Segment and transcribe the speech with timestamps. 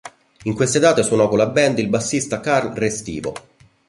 [0.45, 3.33] In queste date suonò con la band il bassista Carl Restivo.